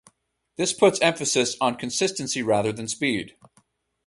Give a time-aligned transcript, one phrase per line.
[0.55, 3.37] This puts emphasis on consistency rather than speed.